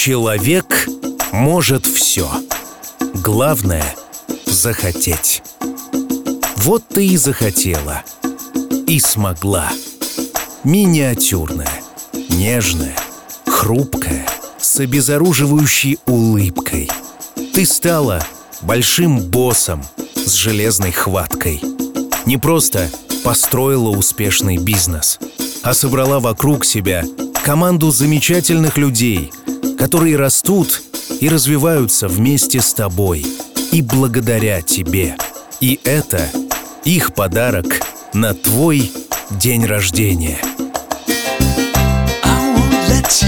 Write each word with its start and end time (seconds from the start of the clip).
Человек 0.00 0.86
может 1.32 1.84
все. 1.84 2.30
Главное— 3.14 3.96
захотеть. 4.46 5.42
Вот 6.58 6.86
ты 6.86 7.04
и 7.04 7.16
захотела. 7.16 8.04
И 8.86 9.00
смогла. 9.00 9.68
Миниатюрная, 10.62 11.82
нежная, 12.28 12.94
хрупкая, 13.44 14.24
с 14.60 14.78
обезоруживающей 14.78 15.98
улыбкой. 16.06 16.88
Ты 17.52 17.66
стала 17.66 18.24
большим 18.62 19.18
боссом 19.18 19.82
с 20.14 20.32
железной 20.32 20.92
хваткой. 20.92 21.60
Не 22.24 22.36
просто 22.36 22.88
построила 23.24 23.90
успешный 23.90 24.58
бизнес, 24.58 25.18
а 25.64 25.74
собрала 25.74 26.20
вокруг 26.20 26.64
себя 26.64 27.02
команду 27.44 27.90
замечательных 27.90 28.78
людей, 28.78 29.32
которые 29.78 30.16
растут 30.16 30.82
и 31.20 31.28
развиваются 31.28 32.08
вместе 32.08 32.60
с 32.60 32.74
тобой 32.74 33.24
и 33.72 33.80
благодаря 33.80 34.60
тебе. 34.60 35.16
И 35.60 35.80
это 35.84 36.28
их 36.84 37.14
подарок 37.14 37.80
на 38.12 38.34
твой 38.34 38.90
день 39.30 39.64
рождения. 39.64 40.38
I 42.24 42.54
won't 42.54 42.88
let 42.88 43.22
you 43.22 43.27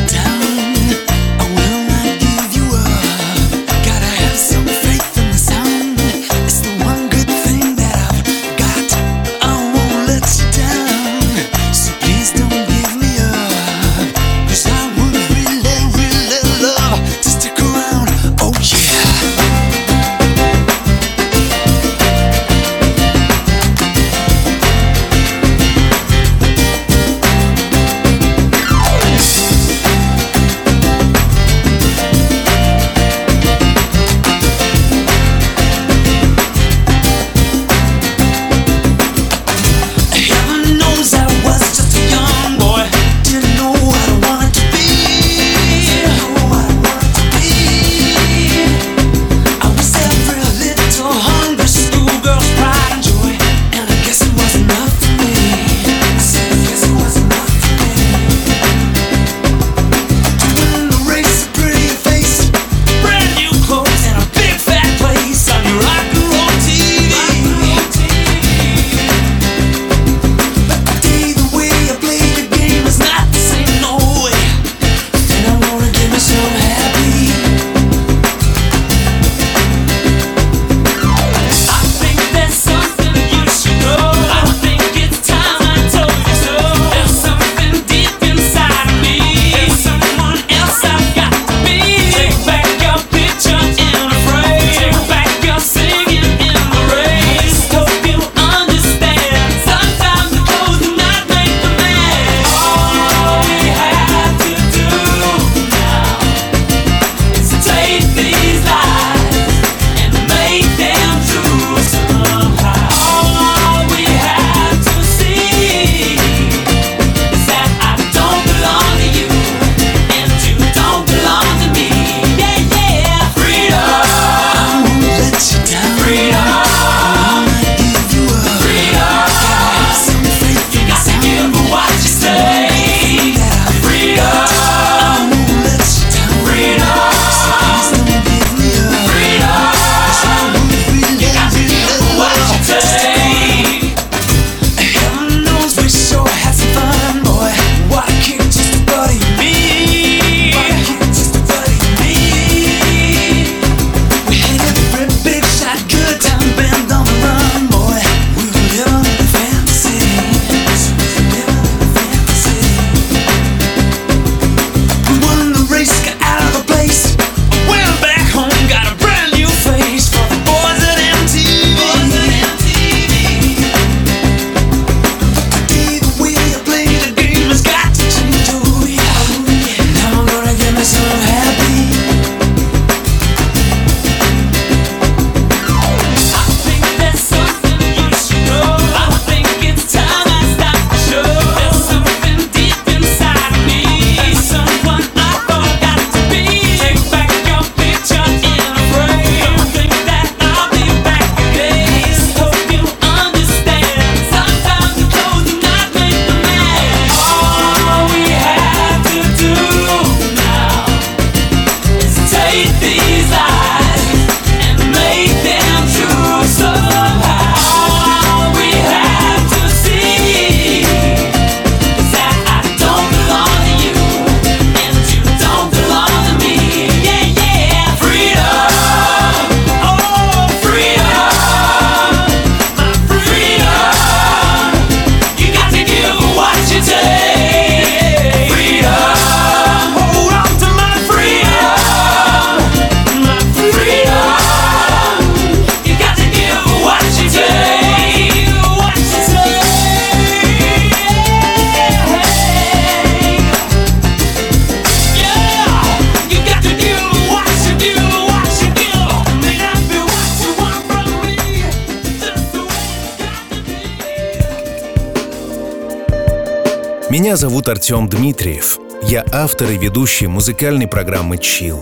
Меня 267.30 267.36
зовут 267.36 267.68
Артем 267.68 268.08
Дмитриев. 268.08 268.80
Я 269.04 269.24
автор 269.30 269.70
и 269.70 269.78
ведущий 269.78 270.26
музыкальной 270.26 270.88
программы 270.88 271.38
«Чил». 271.38 271.78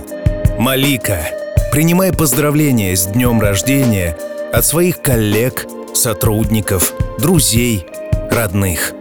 Малика, 0.59 1.31
принимай 1.73 2.13
поздравления 2.13 2.95
с 2.95 3.07
днем 3.07 3.41
рождения 3.41 4.15
от 4.53 4.67
своих 4.67 5.01
коллег, 5.01 5.65
сотрудников, 5.95 6.93
друзей, 7.19 7.87
родных. 8.31 8.93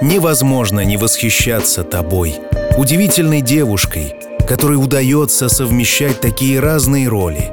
Невозможно 0.00 0.80
не 0.80 0.96
восхищаться 0.96 1.84
тобой, 1.84 2.36
удивительной 2.78 3.42
девушкой, 3.42 4.16
которой 4.48 4.82
удается 4.82 5.50
совмещать 5.50 6.22
такие 6.22 6.58
разные 6.58 7.06
роли. 7.06 7.50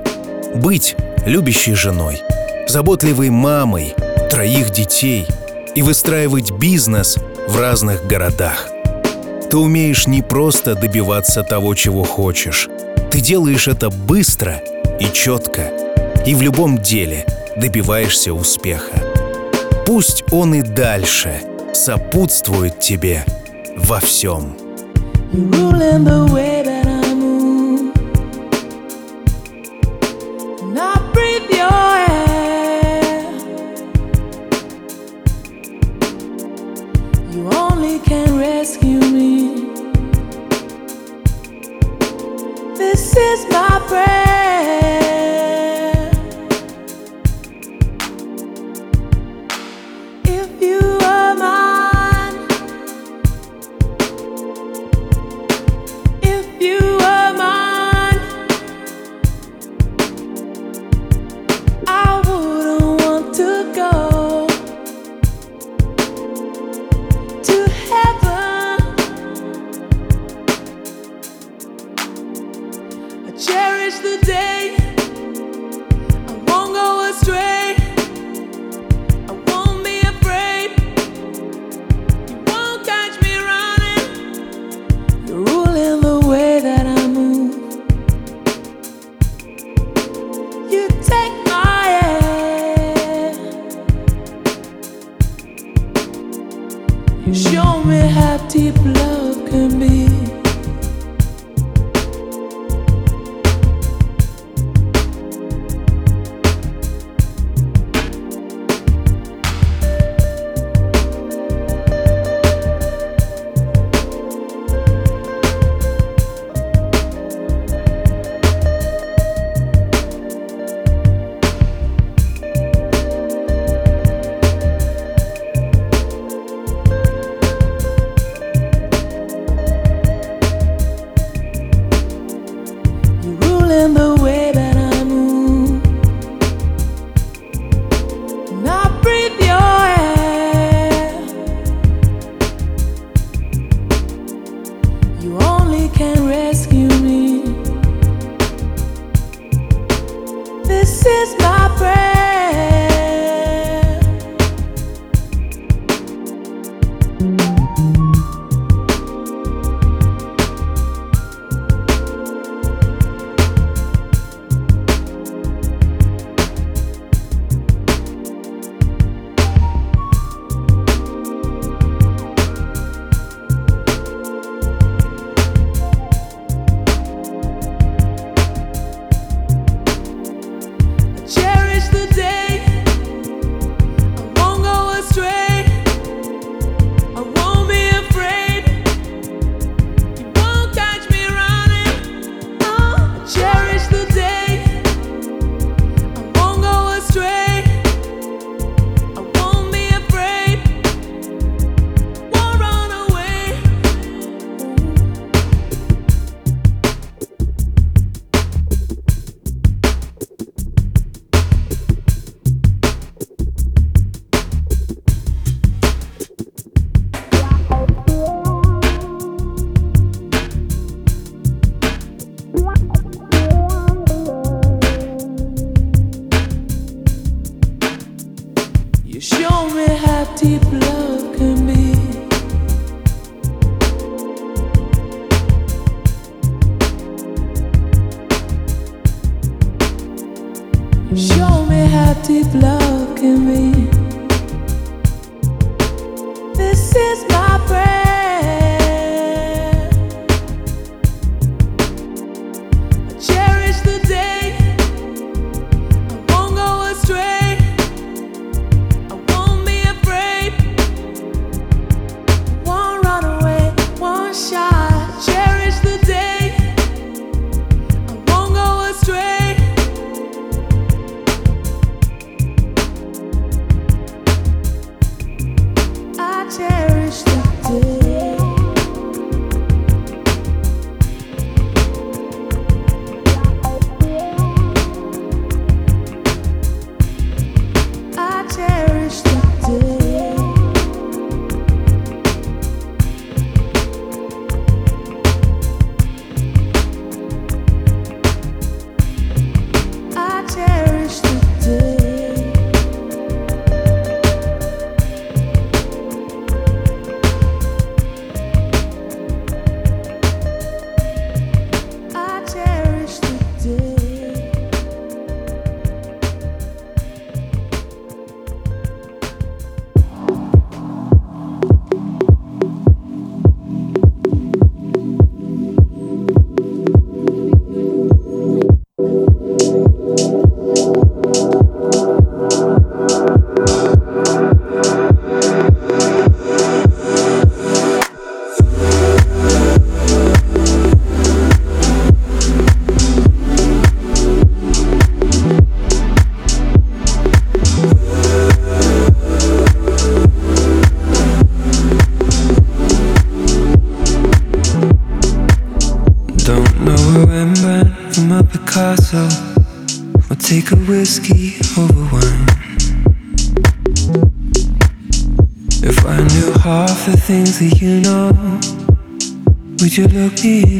Быть 0.55 0.95
любящей 1.25 1.73
женой, 1.73 2.21
заботливой 2.69 3.31
мамой, 3.31 3.93
троих 4.31 4.69
детей 4.69 5.27
и 5.75 5.81
выстраивать 5.81 6.51
бизнес 6.51 7.17
в 7.53 7.59
разных 7.59 8.07
городах. 8.07 8.67
Ты 9.51 9.57
умеешь 9.57 10.07
не 10.07 10.23
просто 10.23 10.73
добиваться 10.73 11.43
того, 11.43 11.75
чего 11.75 12.03
хочешь. 12.03 12.67
Ты 13.11 13.21
делаешь 13.21 13.67
это 13.67 13.91
быстро 13.91 14.63
и 14.99 15.05
четко. 15.13 15.69
И 16.25 16.33
в 16.33 16.41
любом 16.41 16.79
деле 16.79 17.27
добиваешься 17.55 18.33
успеха. 18.33 18.97
Пусть 19.85 20.23
он 20.31 20.55
и 20.55 20.63
дальше 20.63 21.41
сопутствует 21.73 22.79
тебе 22.79 23.23
во 23.77 23.99
всем. 23.99 24.57
You 25.31 25.71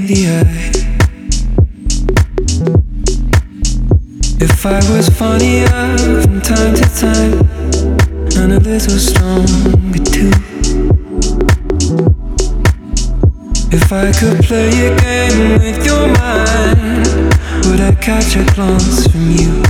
the 0.08 0.28
eye? 0.28 0.72
If 4.40 4.66
I 4.66 4.80
was 4.92 5.08
funnier 5.10 5.68
from 6.22 6.42
time 6.42 6.76
to 6.76 6.88
time 7.00 7.40
and 8.38 8.54
a 8.54 8.60
little 8.60 9.00
stronger 9.00 10.04
too. 10.04 10.32
If 13.72 13.92
I 13.92 14.12
could 14.12 14.44
play 14.44 14.70
a 14.88 14.96
game 15.00 15.60
with 15.60 15.86
your 15.86 16.08
mind, 16.08 17.08
would 17.66 17.80
I 17.80 17.96
catch 18.02 18.36
a 18.36 18.44
glance 18.54 19.08
from 19.08 19.32
you? 19.32 19.64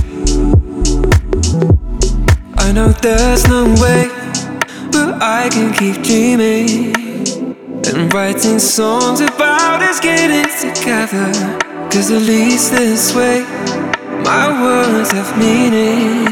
I 2.58 2.72
know 2.72 2.88
there's 2.88 3.46
no 3.46 3.66
way, 3.80 4.08
but 4.90 5.22
I 5.22 5.48
can 5.50 5.72
keep 5.74 6.02
dreaming 6.02 7.03
and 7.88 8.12
writing 8.14 8.58
songs 8.58 9.20
about 9.20 9.82
us 9.82 10.00
getting 10.00 10.48
together. 10.74 11.32
Cause 11.90 12.10
at 12.10 12.22
least 12.22 12.72
this 12.72 13.14
way, 13.14 13.40
my 14.22 14.46
words 14.62 15.10
have 15.12 15.36
meaning. 15.38 16.26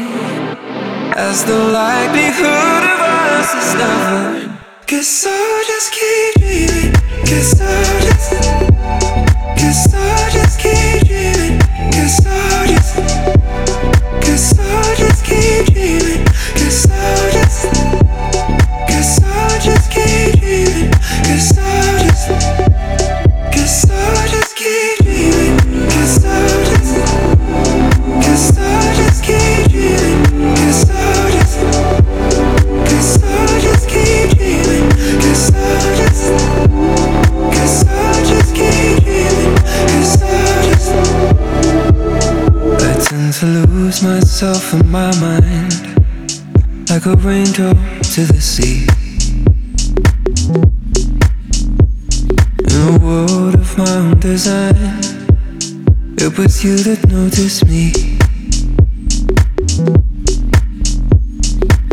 As 1.15 1.43
the 1.45 1.57
likelihood 1.57 2.83
of 2.93 2.99
us 2.99 3.53
is 3.61 3.75
never. 3.75 4.59
Guess 4.87 5.27
I'll 5.27 5.65
just 5.65 5.93
keep 5.93 6.33
dreaming. 6.41 6.91
Guess 7.25 7.61
I'll 7.61 8.01
just. 8.01 8.31
Guess 9.57 9.93
I'll 9.93 10.31
just 10.31 10.59
keep 10.59 11.07
dreaming. 11.07 11.59
Guess 11.91 12.25
I'll 12.25 12.52
to 43.43 43.67
lose 43.67 44.01
myself 44.01 44.73
in 44.73 44.89
my 44.89 45.11
mind, 45.19 45.73
like 46.89 47.05
a 47.05 47.15
raindrop 47.17 47.75
to 48.13 48.21
the 48.23 48.39
sea. 48.39 48.87
In 52.69 52.95
a 52.95 52.97
world 53.03 53.55
of 53.55 53.77
my 53.77 53.95
own 53.97 54.17
design, 54.21 54.75
it 56.17 56.37
was 56.37 56.63
you 56.63 56.77
that 56.87 57.05
noticed 57.09 57.67
me. 57.67 57.91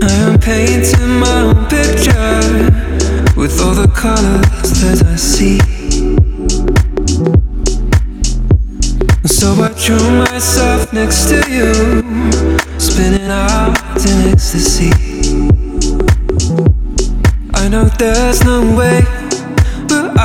I 0.02 0.12
am 0.22 0.38
painting 0.38 1.18
my 1.18 1.40
own 1.46 1.66
picture 1.68 2.70
with 3.36 3.60
all 3.60 3.74
the 3.74 3.90
colors 3.92 4.70
that 4.82 5.04
I 5.04 5.16
see. 5.16 5.79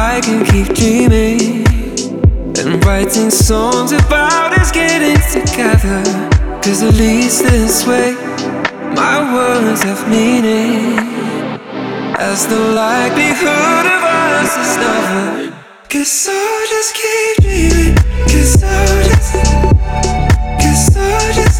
I 0.08 0.22
can 0.22 0.46
keep 0.46 0.68
dreaming 0.76 1.66
and 2.60 2.86
writing 2.86 3.32
songs 3.32 3.92
about 3.92 4.54
us 4.54 4.72
getting 4.72 5.18
together. 5.34 6.04
Cause 6.62 6.84
at 6.84 6.94
least 6.94 7.42
this 7.44 7.88
way, 7.88 8.14
my 8.94 9.18
words 9.34 9.82
have 9.82 10.08
meaning. 10.08 11.00
As 12.20 12.46
the 12.46 12.60
likelihood 12.84 13.86
of 13.96 14.04
us 14.30 14.52
is 14.64 14.78
never. 14.78 15.58
Cause 15.90 16.30
I'll 16.30 16.68
just 16.68 16.92
keep 17.02 17.36
dreaming. 17.42 17.96
Cause 18.30 18.64
I'll 18.64 19.04
just. 19.10 19.34
Guess 20.62 20.98
I'll 20.98 21.34
just 21.34 21.55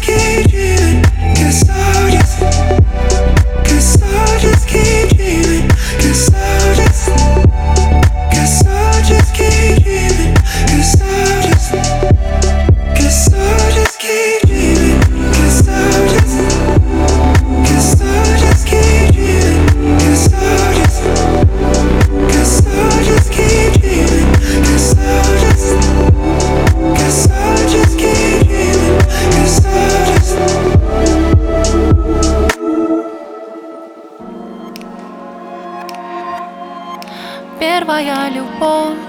Первая 37.58 38.28
любовь 38.30 39.05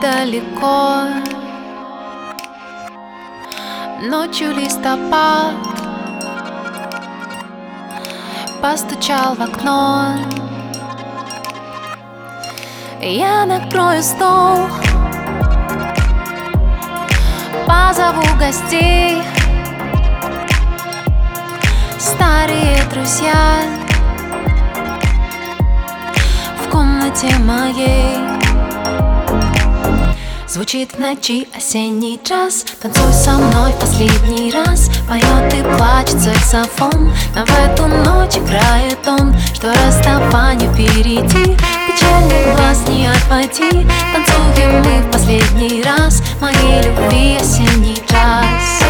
далеко. 0.00 1.04
Ночью 4.02 4.54
листопад 4.54 5.54
Постучал 8.62 9.34
в 9.34 9.42
окно. 9.42 10.14
Я 13.02 13.44
накрою 13.44 14.02
стол 14.02 14.68
Позову 17.66 18.22
гостей. 18.38 19.22
Старые 21.98 22.82
друзья 22.90 23.62
в 26.58 26.70
комнате 26.70 27.28
моей 27.40 28.29
Звучит 30.50 30.94
в 30.94 30.98
ночи 30.98 31.46
осенний 31.56 32.18
час 32.24 32.64
Танцуй 32.82 33.12
со 33.12 33.34
мной 33.34 33.70
в 33.70 33.78
последний 33.78 34.50
раз. 34.50 34.90
Поет 35.08 35.54
и 35.54 35.62
плачет 35.62 36.20
саксофон. 36.20 37.12
Но 37.36 37.46
в 37.46 37.50
эту 37.50 37.86
ночь 37.86 38.36
играет 38.36 38.98
он. 39.06 39.32
Что 39.54 39.72
расставание 39.72 40.68
впереди 40.72 41.56
Печальный 41.86 42.52
глаз 42.56 42.82
не 42.88 43.06
отводи. 43.06 43.86
Танцуем 44.12 44.82
мы 44.82 45.02
в 45.02 45.12
последний 45.12 45.84
раз. 45.84 46.20
Моей 46.40 46.82
любви 46.82 47.36
осенний 47.36 48.02
час 48.08 48.82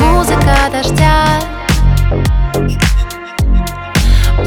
Музыка 0.00 0.70
дождя. 0.72 1.26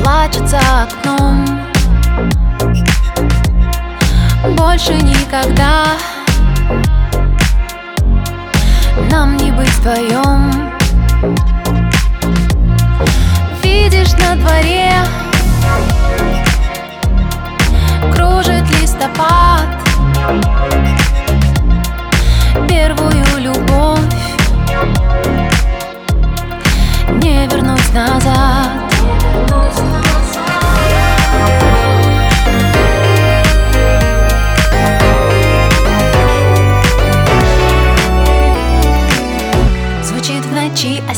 Плачет 0.02 0.50
за 0.50 0.60
окном. 0.82 1.46
Больше 4.56 4.94
никогда 4.94 5.96
Нам 8.98 9.36
не 9.38 9.52
быть 9.52 9.70
вдвоем 9.70 10.72
Видишь 13.62 14.14
на 14.14 14.36
дворе 14.36 14.94
Кружит 18.14 18.70
листопад. 18.82 19.68
Первую 22.70 23.26
любовь 23.38 24.00
Не 27.22 27.48
вернуть 27.48 27.94
назад 27.94 28.85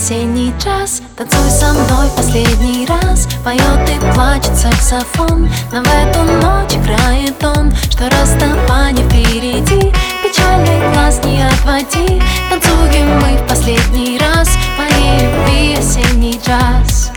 осенний 0.07 0.53
час. 0.63 1.01
Танцуй 1.17 1.49
со 1.49 1.73
мной 1.73 2.07
последний 2.15 2.85
раз. 2.85 3.27
Поет 3.43 3.89
и 3.89 4.13
плачет 4.13 4.55
саксофон. 4.55 5.49
Но 5.73 5.83
в 5.83 5.87
эту 5.87 6.19
ночь 6.23 6.75
играет 6.75 7.43
он. 7.43 7.73
Что 7.89 8.09
расставание 8.09 9.05
впереди 9.09 9.91
Печальный 10.23 10.93
глаз 10.93 11.19
не 11.25 11.45
отводи. 11.45 12.21
Танцуем 12.49 13.19
мы 13.19 13.37
в 13.37 13.47
последний 13.49 14.17
раз. 14.17 14.49
Моей 14.77 15.25
любви 15.25 15.75
осенний 15.77 16.39
час. 16.41 17.11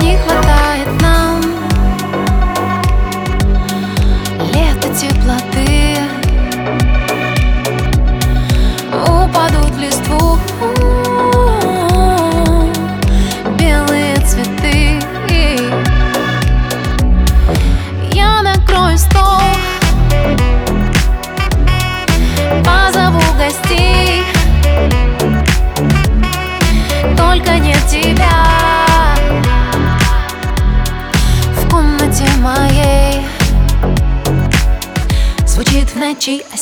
Не 0.00 0.16
хватает 0.18 1.03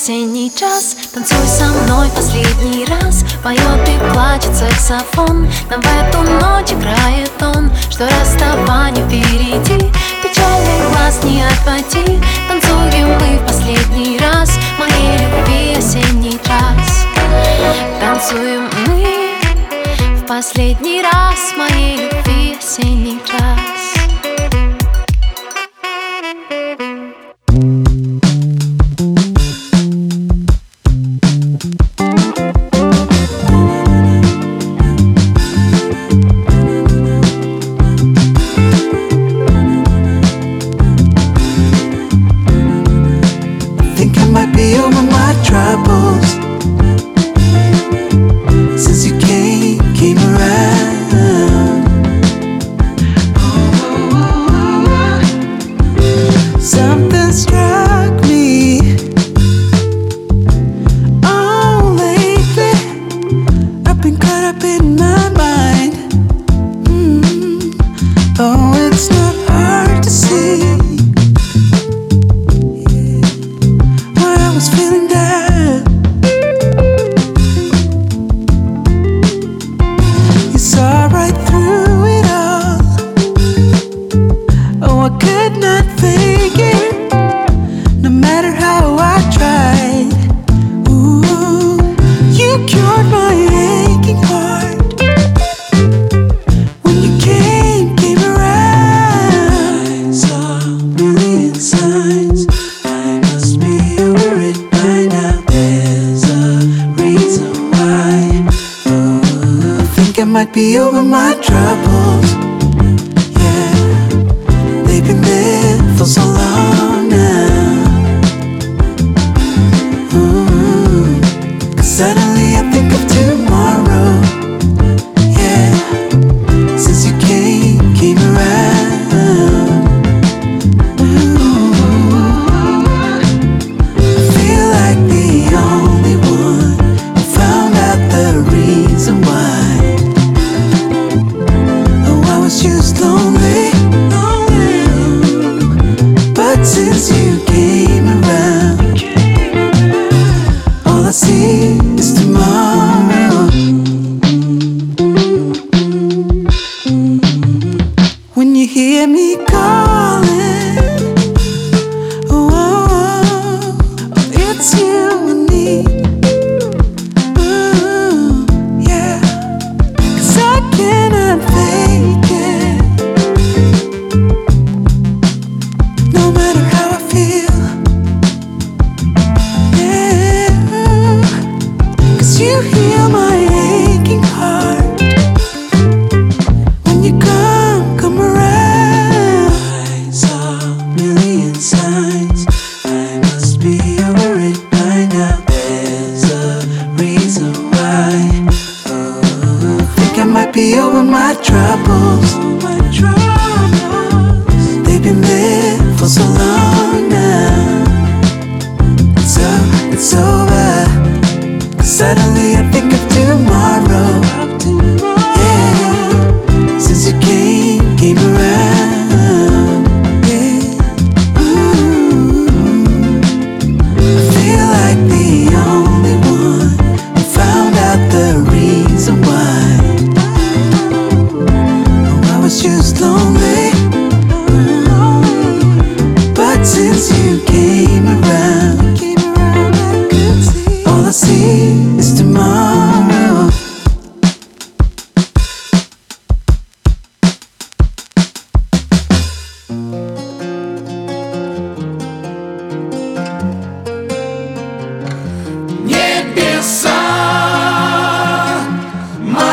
осенний 0.03 0.51
час. 0.51 0.97
Танцуй 1.15 1.47
со 1.47 1.65
мной 1.65 2.09
последний 2.12 2.85
раз. 2.87 3.25
Поет 3.45 3.88
и 3.88 4.12
плачет 4.12 4.53
саксофон. 4.53 5.49
Нам 5.71 5.81
в 5.81 5.87
эту 5.87 6.23
ночь 6.23 6.73
играет 6.73 7.31
он. 7.41 7.71
Что 7.88 8.09
расставание 8.09 9.07
впереди? 9.07 9.93
Печальный 10.21 10.91
глаз 10.91 11.21
не 11.23 11.45
отводи. 11.45 12.21
Танцуем 12.49 13.11
мы 13.21 13.38
в 13.38 13.47
последний 13.47 14.19
раз. 14.19 14.51
Моей 14.77 15.19
любви 15.19 15.77
осенний 15.79 16.41
час. 16.45 17.07
Танцуем 18.01 18.69
мы 18.88 19.07
в 20.17 20.27
последний 20.27 21.01
раз. 21.01 21.55
Моей 21.57 22.09
любви 22.09 22.59
осенний 22.59 23.02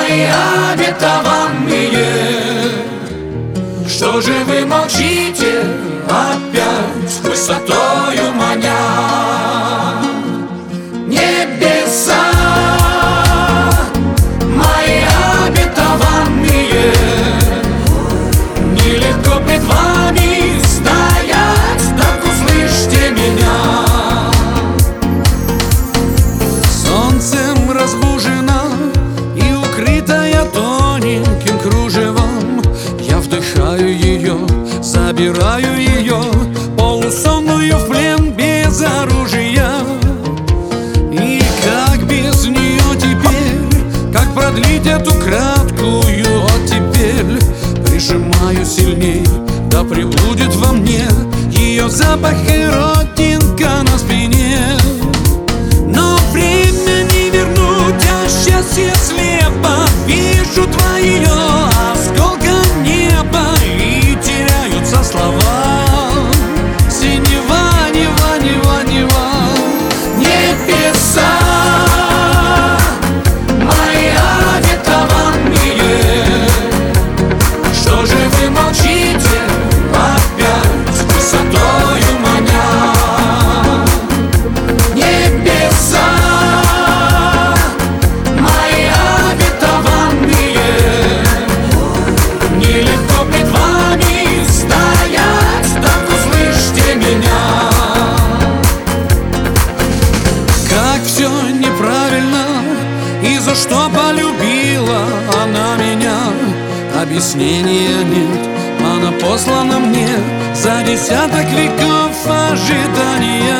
и 0.09 0.27
обетованные 0.73 1.91
Что 3.87 4.19
же 4.21 4.33
вы 4.45 4.65
молчите 4.65 5.63
опять 6.07 7.19
высотою 7.23 8.33
маня? 8.33 9.28
Забираю 35.19 35.77
ее 35.77 36.21
Полусонную 36.77 37.75
в 37.75 37.89
плен 37.89 38.31
без 38.31 38.81
оружия. 38.81 39.69
И 41.11 41.41
как 41.65 42.07
без 42.07 42.45
нее 42.45 42.79
теперь, 42.95 44.13
как 44.13 44.33
продлить 44.33 44.87
эту 44.87 45.11
краткую 45.15 46.45
оттепель? 46.45 47.37
Прижимаю 47.85 48.65
сильней, 48.65 49.25
да 49.69 49.83
пребудет 49.83 50.55
во 50.55 50.71
мне 50.71 51.05
Ее 51.51 51.89
запах 51.89 52.37
и 52.47 52.65
родинка 52.65 53.83
на 53.83 53.97
спине. 53.97 54.57
Но 55.85 56.17
время 56.31 57.03
не 57.11 57.29
вернуть, 57.29 58.05
а 58.09 58.29
счастье 58.29 58.93
слепо 58.95 59.18
десяток 111.09 111.49
веков 111.51 112.15
ожидания. 112.27 113.57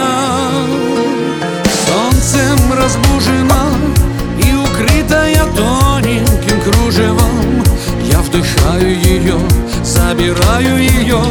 Солнцем 1.88 2.74
разбужена 2.78 3.72
И 4.38 4.54
укрытая 4.54 5.46
тоненьким 5.56 6.62
кружевом. 6.62 7.64
Я 8.04 8.20
вдыхаю 8.20 8.96
ее, 9.00 9.40
забираю 9.84 10.78
ее 10.78 11.22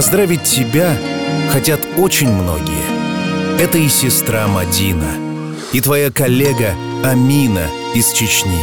поздравить 0.00 0.44
тебя 0.44 0.96
хотят 1.50 1.78
очень 1.98 2.30
многие. 2.30 3.60
Это 3.60 3.76
и 3.76 3.86
сестра 3.88 4.48
Мадина, 4.48 5.10
и 5.74 5.80
твоя 5.82 6.10
коллега 6.10 6.72
Амина 7.04 7.66
из 7.94 8.10
Чечни, 8.10 8.62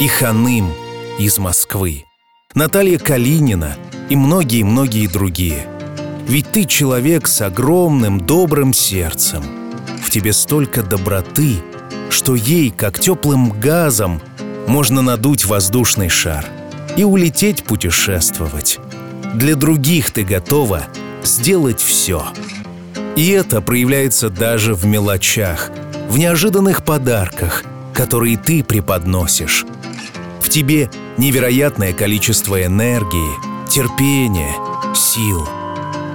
и 0.00 0.06
Ханым 0.08 0.72
из 1.18 1.36
Москвы, 1.38 2.06
Наталья 2.54 2.98
Калинина 2.98 3.76
и 4.08 4.16
многие-многие 4.16 5.06
другие. 5.06 5.66
Ведь 6.26 6.50
ты 6.50 6.64
человек 6.64 7.28
с 7.28 7.42
огромным 7.42 8.18
добрым 8.18 8.72
сердцем. 8.72 9.44
В 10.02 10.08
тебе 10.08 10.32
столько 10.32 10.82
доброты, 10.82 11.56
что 12.08 12.34
ей, 12.34 12.70
как 12.70 12.98
теплым 12.98 13.50
газом, 13.50 14.22
можно 14.66 15.02
надуть 15.02 15.44
воздушный 15.44 16.08
шар 16.08 16.46
и 16.96 17.04
улететь 17.04 17.64
путешествовать. 17.64 18.78
Для 19.34 19.54
других 19.54 20.10
ты 20.10 20.24
готова 20.24 20.82
сделать 21.22 21.80
все. 21.80 22.24
И 23.16 23.28
это 23.28 23.60
проявляется 23.60 24.28
даже 24.28 24.74
в 24.74 24.86
мелочах, 24.86 25.70
в 26.08 26.18
неожиданных 26.18 26.84
подарках, 26.84 27.62
которые 27.94 28.36
ты 28.36 28.64
преподносишь. 28.64 29.64
В 30.40 30.48
тебе 30.48 30.90
невероятное 31.16 31.92
количество 31.92 32.64
энергии, 32.64 33.68
терпения, 33.68 34.54
сил. 34.94 35.48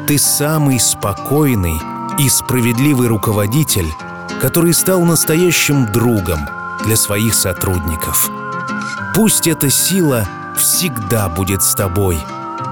Ты 0.08 0.18
самый 0.18 0.80
спокойный 0.80 1.80
и 2.20 2.28
справедливый 2.28 3.08
руководитель, 3.08 3.88
который 4.42 4.74
стал 4.74 5.02
настоящим 5.06 5.92
другом 5.92 6.40
для 6.84 6.98
своих 6.98 7.34
сотрудников. 7.34 8.30
Пусть 9.16 9.48
эта 9.48 9.70
сила 9.70 10.28
всегда 10.58 11.30
будет 11.30 11.64
с 11.64 11.74
тобой 11.74 12.18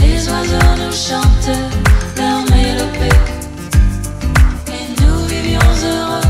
Les 0.00 0.28
oiseaux 0.28 0.76
nous 0.78 0.92
chantent 0.92 1.58
leur 2.16 2.42
mélopée. 2.48 3.08
Et 4.68 5.00
nous 5.00 5.26
vivions 5.26 5.58
heureux 5.82 6.20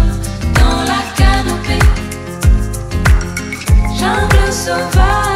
dans 0.55 0.85
la 0.85 1.03
canopée. 1.15 1.85
Jungle 3.99 4.53
sauvage. 4.53 5.34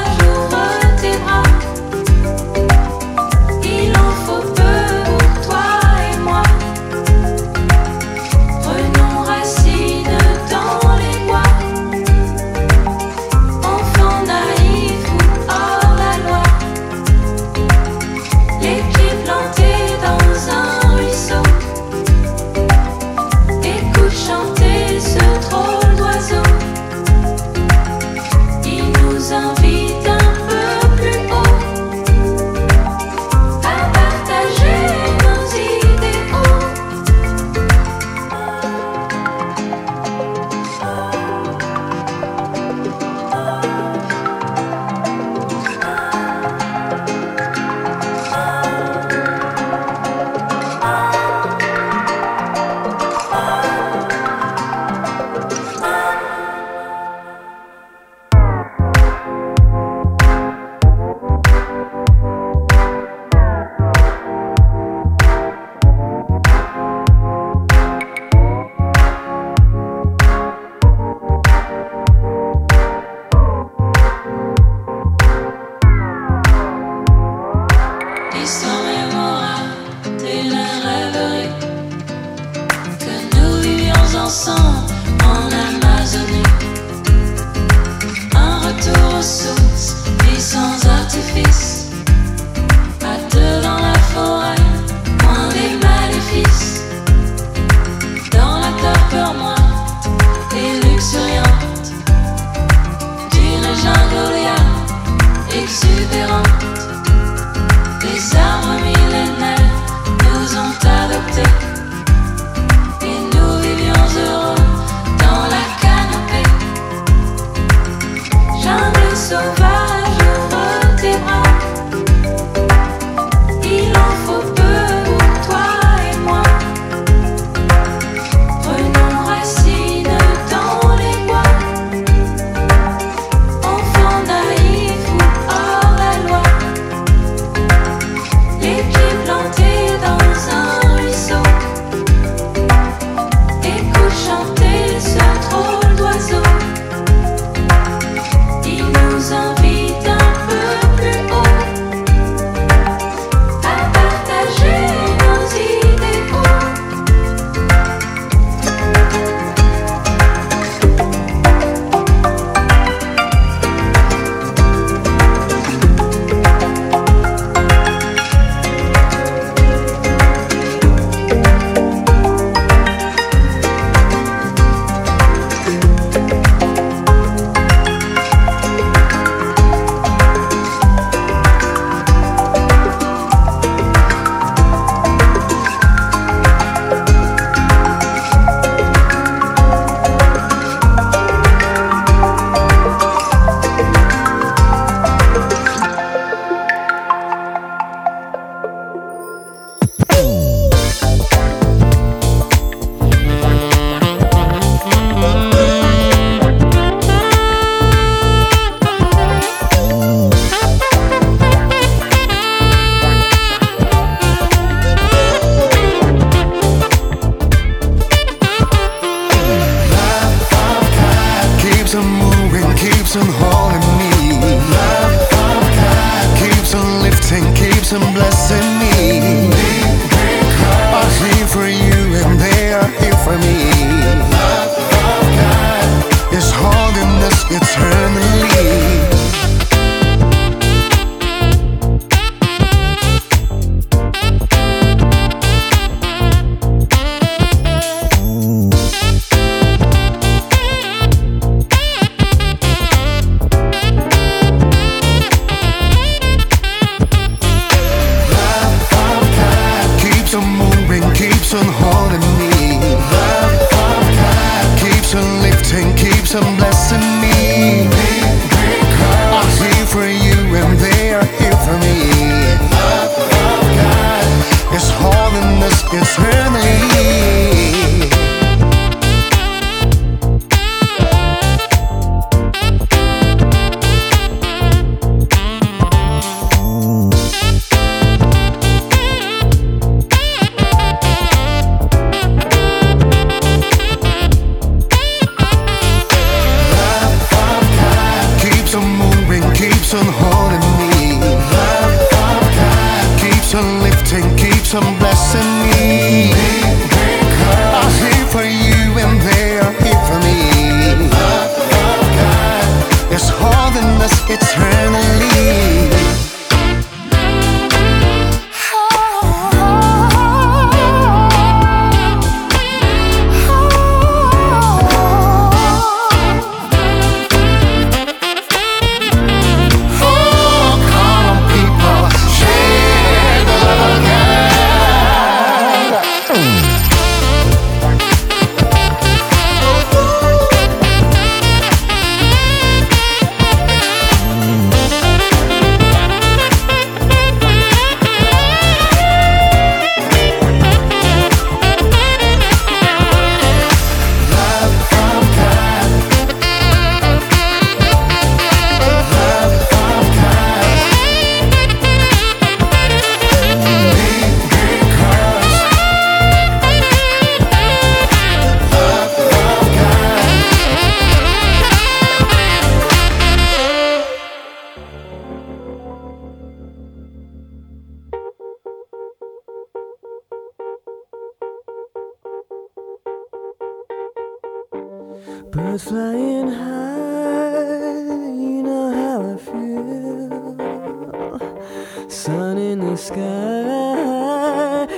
it's 276.01 276.17
him. 276.17 276.48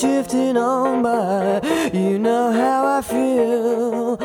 drifting 0.00 0.56
on 0.56 1.02
by, 1.02 1.60
you 1.92 2.18
know 2.18 2.52
how 2.52 2.86
I 2.98 3.02
feel. 3.02 4.16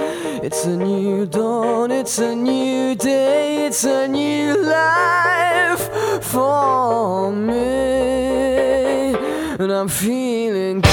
It's 0.44 0.66
a 0.66 0.76
new 0.76 1.26
dawn, 1.26 1.92
it's 1.92 2.20
a 2.20 2.36
new 2.36 2.96
day, 2.96 3.66
it's 3.66 3.84
a 3.84 4.08
new 4.08 4.58
life 4.62 5.90
for 6.24 7.32
me. 7.32 9.14
And 9.60 9.72
I'm 9.72 9.88
feeling 9.88 10.82
good. 10.82 10.92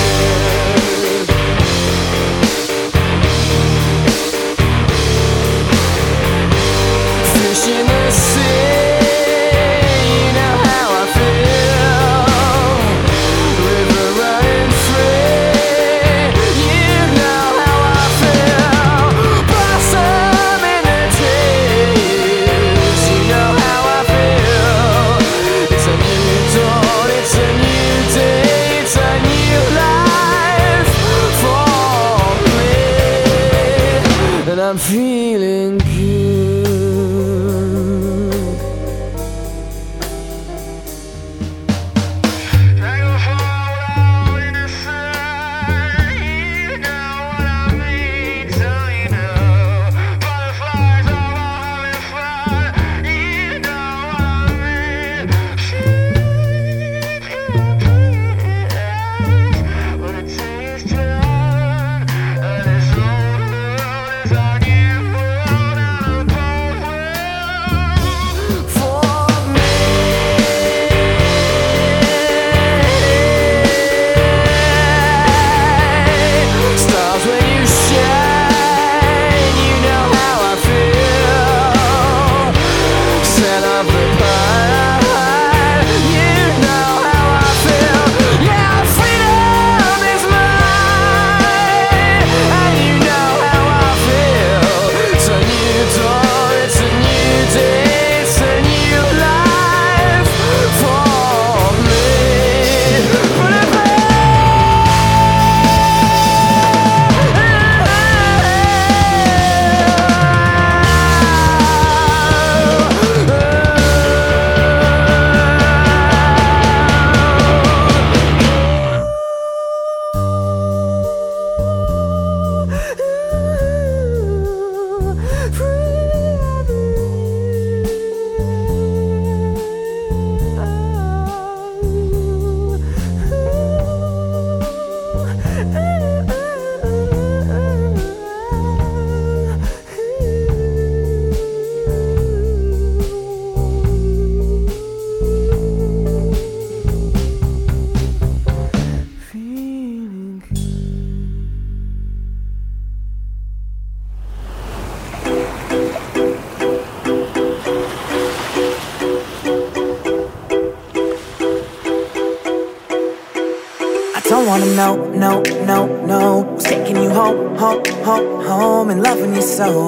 In 7.62 7.86
the 7.86 8.10
sea, 8.10 8.89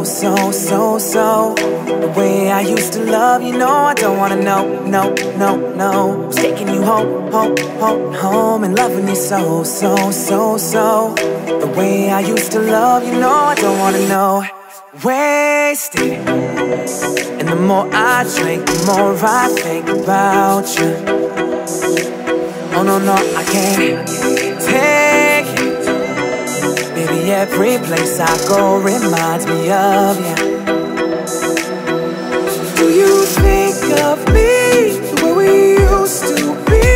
so, 0.04 0.50
so, 0.50 0.50
so, 0.50 0.98
so. 0.98 1.54
The 1.86 2.12
way 2.16 2.50
I 2.50 2.60
used 2.62 2.92
to 2.94 3.04
love 3.04 3.42
you, 3.42 3.56
no, 3.56 3.68
I 3.68 3.94
don't 3.94 4.18
wanna 4.18 4.36
know, 4.36 4.84
no, 4.84 5.14
no, 5.36 5.56
no. 5.74 6.16
What's 6.16 6.36
taking 6.36 6.68
you 6.68 6.82
home, 6.82 7.30
home, 7.30 7.56
home, 7.78 8.14
home, 8.14 8.64
and 8.64 8.74
loving 8.74 9.08
you 9.08 9.14
so, 9.14 9.62
so, 9.62 10.10
so, 10.10 10.56
so. 10.56 11.14
The 11.46 11.72
way 11.76 12.10
I 12.10 12.20
used 12.20 12.52
to 12.52 12.60
love 12.60 13.04
you, 13.04 13.12
no, 13.12 13.30
I 13.30 13.54
don't 13.54 13.78
wanna 13.78 14.08
know. 14.08 14.44
wasted. 15.04 16.12
And 17.38 17.48
the 17.48 17.56
more 17.56 17.88
I 17.92 18.24
drink, 18.36 18.66
the 18.66 18.84
more 18.86 19.16
I 19.24 19.48
think 19.48 19.88
about 19.88 20.66
you. 20.78 20.90
Oh 22.74 22.82
no, 22.82 22.98
no, 22.98 23.14
I 23.14 23.44
can't 23.44 24.21
every 27.42 27.76
place 27.88 28.20
I 28.20 28.38
go 28.46 28.78
reminds 28.78 29.46
me 29.46 29.68
of 29.72 30.14
you. 30.24 30.36
Do 32.78 32.86
you 33.00 33.24
think 33.42 33.74
of 33.98 34.18
me 34.28 35.00
the 35.10 35.18
way 35.24 35.34
we 35.34 35.50
used 35.98 36.22
to 36.36 36.54
be? 36.70 36.86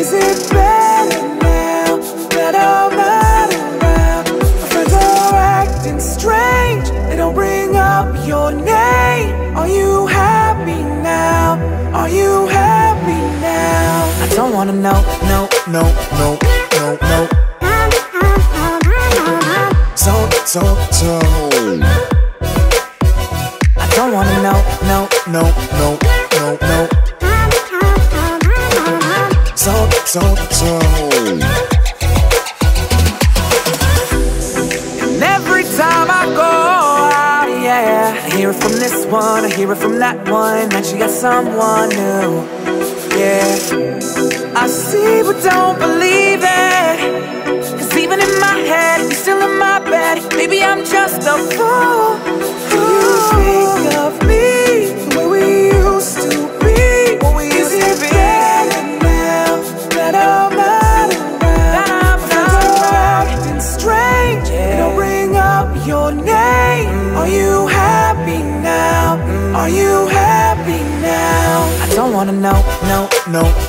Is 0.00 0.14
it 0.14 0.38
better 0.50 1.20
now 1.44 1.98
that 2.36 2.54
I'm 2.56 2.96
not 2.96 3.48
around? 3.52 4.24
My 4.62 4.68
friends 4.72 4.94
are 4.94 5.34
acting 5.34 6.00
strange. 6.00 6.88
They 7.08 7.16
don't 7.16 7.34
bring 7.34 7.76
up 7.76 8.08
your 8.26 8.52
name. 8.52 9.58
Are 9.58 9.68
you 9.68 10.06
happy 10.06 10.82
now? 11.02 11.58
Are 11.92 12.08
you 12.08 12.46
happy 12.46 13.20
now? 13.42 14.24
I 14.24 14.28
don't 14.34 14.54
wanna 14.54 14.72
know, 14.72 15.02
no, 15.32 15.46
no, 15.68 15.82
no, 16.18 16.38
no, 16.72 16.98
no. 17.02 17.45
So, 20.46 20.60
so. 20.92 21.18
I 23.76 23.86
don't 23.96 24.12
wanna 24.12 24.42
know, 24.44 24.62
no, 24.86 25.08
no, 25.26 25.42
no, 25.72 25.98
no, 26.36 26.56
no. 26.62 26.88
So, 29.56 29.90
so, 30.04 30.20
so. 30.52 30.78
And 35.02 35.20
every 35.20 35.64
time 35.64 36.08
I 36.12 36.26
go 36.36 36.52
out, 37.12 37.48
yeah, 37.60 38.14
I 38.24 38.36
hear 38.36 38.50
it 38.50 38.54
from 38.54 38.74
this 38.74 39.04
one, 39.06 39.44
I 39.44 39.52
hear 39.52 39.72
it 39.72 39.78
from 39.78 39.98
that 39.98 40.28
one, 40.28 40.68
that 40.68 40.92
you 40.92 40.98
got 41.00 41.10
someone 41.10 41.88
new. 41.88 42.46
Yeah, 43.18 44.54
I 44.54 44.68
see 44.68 45.22
but 45.24 45.42
don't 45.42 45.76
believe 45.80 46.44
it. 46.44 46.85
Maybe 50.36 50.62
I'm 50.62 50.84
just 50.84 51.22
a 51.26 51.36
fool. 51.56 52.18
You 52.70 52.90
think 53.32 53.94
of 54.04 54.12
me 54.28 54.92
the 55.08 55.16
way 55.16 55.26
we 55.26 55.44
used 55.72 56.16
to 56.22 56.30
be? 56.60 56.74
Is 57.60 57.72
it 57.72 57.98
better 58.00 58.82
now 59.02 59.56
that 59.96 60.14
I'm 60.14 60.52
not 60.54 61.10
around? 61.42 62.20
Friends 62.28 62.54
are 62.54 62.94
acting 63.24 63.60
strange. 63.60 64.48
They 64.48 64.76
don't 64.76 64.94
bring 64.94 65.36
up 65.36 65.68
your 65.86 66.12
name. 66.12 66.88
Mm. 66.88 67.16
Are 67.16 67.28
you 67.28 67.66
happy 67.66 68.42
now? 68.42 69.16
Mm. 69.16 69.54
Are 69.56 69.68
you 69.70 70.06
happy 70.08 70.80
now? 71.00 71.64
I 71.82 71.86
don't 71.94 72.12
wanna 72.12 72.32
know, 72.32 72.60
no, 72.82 73.08
no, 73.28 73.42
no, 73.42 73.42
no, 73.42 73.65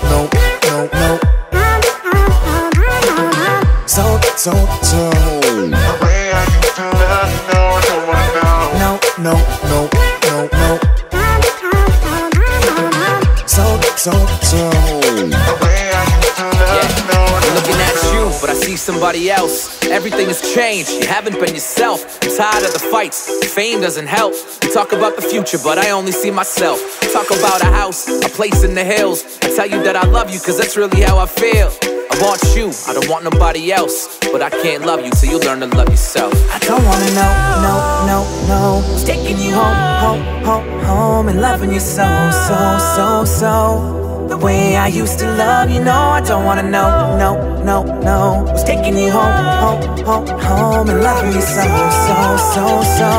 somebody 18.88 19.30
else. 19.30 19.84
Everything 19.84 20.28
has 20.28 20.40
changed, 20.56 20.90
you 20.92 21.08
haven't 21.08 21.38
been 21.42 21.54
yourself. 21.54 22.00
I'm 22.24 22.32
tired 22.38 22.64
of 22.64 22.72
the 22.72 22.80
fights, 22.80 23.20
fame 23.54 23.82
doesn't 23.82 24.08
help. 24.08 24.34
You 24.64 24.72
talk 24.72 24.94
about 24.94 25.18
the 25.18 25.22
future, 25.22 25.58
but 25.62 25.78
I 25.78 25.92
only 25.92 26.14
see 26.14 26.32
myself. 26.32 26.80
Talk 27.12 27.28
about 27.28 27.62
a 27.62 27.66
house, 27.66 28.08
a 28.08 28.30
place 28.30 28.64
in 28.64 28.76
the 28.76 28.86
hills. 28.86 29.26
I 29.42 29.54
tell 29.58 29.68
you 29.68 29.84
that 29.84 29.98
I 29.98 30.06
love 30.08 30.30
you, 30.34 30.40
cause 30.40 30.58
that's 30.58 30.78
really 30.78 31.02
how 31.02 31.18
I 31.18 31.26
feel. 31.26 31.70
I 32.14 32.16
want 32.24 32.42
you, 32.56 32.72
I 32.88 32.94
don't 32.94 33.10
want 33.10 33.26
nobody 33.26 33.74
else. 33.74 34.18
But 34.32 34.42
I 34.42 34.50
can't 34.50 34.86
love 34.86 35.04
you 35.04 35.12
till 35.12 35.32
you 35.32 35.40
learn 35.40 35.60
to 35.60 35.68
love 35.68 35.90
yourself. 35.90 36.32
I 36.50 36.60
don't 36.60 36.86
wanna 36.90 37.12
know, 37.20 37.34
no, 37.68 37.76
no, 38.12 38.20
no. 38.48 38.82
Who's 38.88 39.04
taking 39.04 39.38
you 39.38 39.52
home, 39.54 39.76
home, 40.06 40.24
home, 40.46 40.80
home, 40.86 41.28
and 41.28 41.42
loving 41.42 41.74
you 41.74 41.82
so, 41.82 42.08
so, 42.48 42.78
so, 42.96 43.26
so. 43.26 43.97
The 44.28 44.38
way 44.38 44.76
I 44.76 44.88
used 44.88 45.20
to 45.20 45.26
love 45.26 45.70
you, 45.70 45.82
no, 45.82 45.94
I 45.94 46.20
don't 46.20 46.44
wanna 46.44 46.64
know, 46.64 47.18
no, 47.18 47.64
no, 47.64 47.84
no. 48.02 48.46
Who's 48.52 48.64
taking 48.64 48.98
you 48.98 49.10
home, 49.10 49.32
home, 49.64 49.82
home, 50.06 50.28
home, 50.40 50.90
and 50.90 51.02
loving 51.02 51.32
you 51.32 51.42
so, 51.42 51.64
so, 52.06 52.38
so, 52.54 52.84
so. 53.00 53.10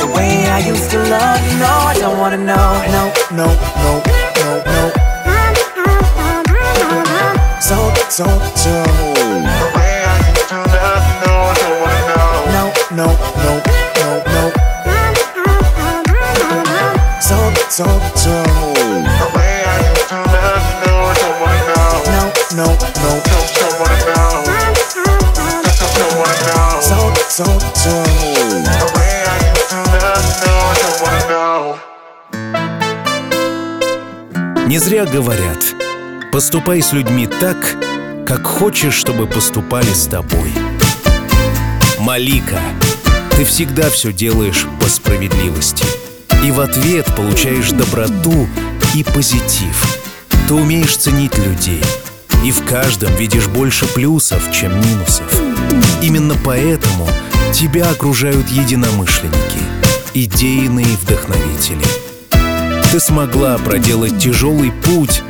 The 0.00 0.06
way 0.16 0.48
I 0.48 0.60
used 0.60 0.90
to 0.92 0.98
love 0.98 1.40
you, 1.46 1.58
no, 1.58 1.66
I 1.66 1.94
don't 1.98 2.18
wanna 2.18 2.38
know, 2.38 2.68
no, 2.96 3.12
no, 3.36 3.46
no, 3.84 4.02
no, 4.40 4.48
no. 4.64 4.80
So, 7.60 7.76
so, 8.08 8.24
so. 8.56 8.72
The 9.60 9.68
way 9.76 9.94
I 10.08 10.16
used 10.32 10.48
to 10.48 10.56
love 10.56 11.04
you, 11.08 11.16
no, 11.20 11.32
I 11.52 11.54
don't 11.60 11.76
wanna 11.84 12.02
know. 12.10 12.28
No, 12.56 12.64
no, 12.96 13.08
no, 13.44 13.52
no, 14.00 14.08
no. 14.34 14.42
So, 17.20 17.36
so, 17.68 17.84
Не 34.66 34.78
зря 34.78 35.04
говорят, 35.04 35.58
поступай 36.30 36.80
с 36.80 36.92
людьми 36.92 37.26
так, 37.26 37.56
как 38.24 38.46
хочешь, 38.46 38.94
чтобы 38.94 39.26
поступали 39.26 39.92
с 39.92 40.06
тобой. 40.06 40.52
Малика, 41.98 42.60
ты 43.32 43.44
всегда 43.44 43.90
все 43.90 44.12
делаешь 44.12 44.66
по 44.80 44.88
справедливости. 44.88 45.84
И 46.44 46.52
в 46.52 46.60
ответ 46.60 47.06
получаешь 47.16 47.70
доброту 47.70 48.48
и 48.94 49.02
позитив. 49.02 49.98
Ты 50.46 50.54
умеешь 50.54 50.96
ценить 50.96 51.36
людей. 51.38 51.82
И 52.44 52.52
в 52.52 52.64
каждом 52.64 53.14
видишь 53.16 53.48
больше 53.48 53.86
плюсов, 53.86 54.50
чем 54.50 54.74
минусов. 54.74 55.30
Именно 56.02 56.34
поэтому 56.42 57.08
тебя 57.52 57.90
окружают 57.90 58.48
единомышленники, 58.48 59.58
идейные 60.14 60.96
вдохновители. 61.02 61.84
Ты 62.90 62.98
смогла 62.98 63.58
проделать 63.58 64.18
тяжелый 64.18 64.72
путь 64.72 65.22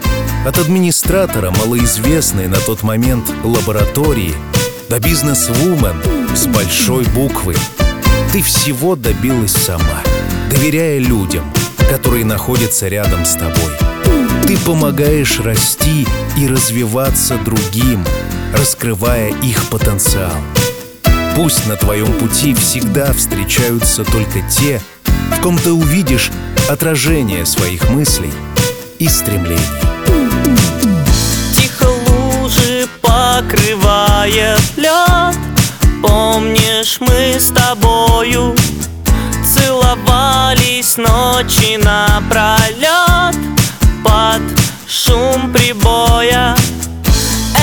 от 0.46 0.58
администратора 0.58 1.50
малоизвестной 1.50 2.46
на 2.46 2.56
тот 2.56 2.82
момент 2.82 3.30
лаборатории 3.42 4.34
до 4.88 5.00
бизнес-вумен 5.00 6.00
с 6.34 6.46
большой 6.46 7.04
буквы. 7.06 7.56
Ты 8.32 8.42
всего 8.42 8.96
добилась 8.96 9.52
сама, 9.52 10.02
доверяя 10.48 10.98
людям, 10.98 11.52
которые 11.90 12.24
находятся 12.24 12.88
рядом 12.88 13.24
с 13.24 13.34
тобой. 13.34 13.89
Ты 14.46 14.56
помогаешь 14.58 15.40
расти 15.40 16.06
и 16.36 16.46
развиваться 16.46 17.36
другим, 17.38 18.04
раскрывая 18.52 19.30
их 19.42 19.64
потенциал. 19.66 20.32
Пусть 21.36 21.66
на 21.66 21.76
твоем 21.76 22.12
пути 22.14 22.54
всегда 22.54 23.12
встречаются 23.12 24.04
только 24.04 24.42
те, 24.50 24.80
в 25.36 25.40
ком 25.40 25.56
ты 25.58 25.72
увидишь 25.72 26.30
отражение 26.68 27.46
своих 27.46 27.88
мыслей 27.90 28.32
и 28.98 29.08
стремлений. 29.08 29.60
Тихо 31.54 31.88
лужи 32.08 32.88
покрывает 33.00 34.60
лед 34.76 35.36
Помнишь, 36.02 36.98
мы 37.00 37.38
с 37.38 37.50
тобою 37.50 38.56
Целовались 39.44 40.96
ночи 40.96 41.76
напролет 41.76 43.59
прибоя 45.80 46.54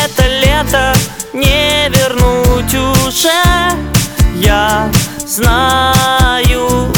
Это 0.05 0.27
лето 0.27 0.93
не 1.33 1.89
вернуть 1.89 2.73
уже. 2.73 3.43
Я 4.35 4.89
знаю 5.25 6.91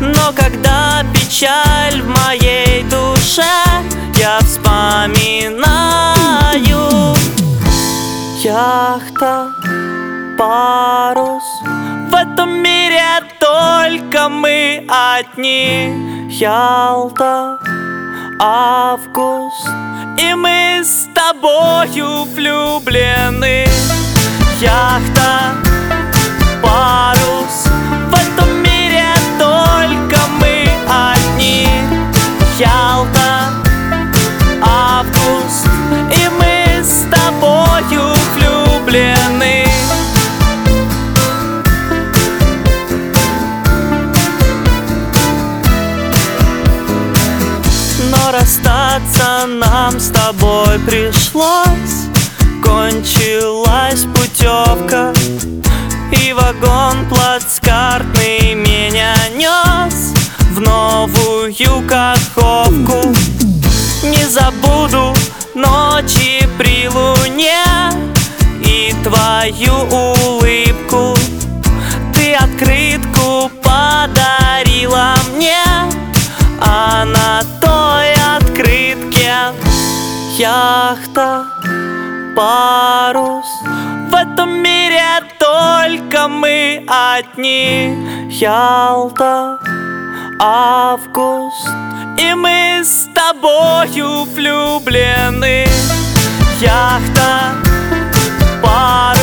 но 0.00 0.32
когда 0.34 1.02
печаль 1.12 2.00
в 2.02 2.08
моей 2.08 2.84
душе 2.84 3.42
Я 4.18 4.38
вспоминаю. 4.40 5.58
Яхта, 8.42 9.48
парус. 10.38 11.42
В 12.10 12.14
этом 12.14 12.62
мире 12.62 13.02
только 13.38 14.28
мы 14.28 14.86
одни. 14.88 16.28
Ялта, 16.30 17.58
август 18.38 19.66
И 20.18 20.34
мы 20.34 20.82
с 20.82 21.08
тобою 21.14 22.24
влюблены. 22.24 23.66
Яхта, 24.60 25.54
парус 26.62 27.17
это 49.18 49.46
нам 49.46 49.98
с 49.98 50.10
тобой 50.10 50.78
пришлось 50.86 52.06
Кончилась 52.62 54.04
путевка 54.14 55.12
И 56.12 56.32
вагон 56.32 57.08
плацкартный 57.08 58.54
меня 58.54 59.14
нес 59.36 60.14
В 60.52 60.60
новую 60.60 61.52
каховку 61.88 63.12
Не 64.04 64.24
забуду 64.28 65.14
ночи 65.54 66.48
при 66.56 66.88
луне 66.88 67.64
И 68.62 68.94
твою 69.02 69.74
улыбку. 69.90 71.16
Ты 72.14 72.34
открытку 72.34 73.50
подарил 73.62 74.87
яхта, 80.38 81.44
парус. 82.36 83.46
В 84.10 84.14
этом 84.14 84.62
мире 84.62 85.02
только 85.38 86.28
мы 86.28 86.84
одни. 86.86 88.28
Ялта, 88.30 89.58
август. 90.38 91.68
И 92.18 92.34
мы 92.34 92.82
с 92.84 93.08
тобою 93.14 94.24
влюблены. 94.24 95.66
Яхта, 96.60 97.54
парус. 98.62 99.17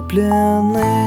влюблены. 0.00 1.03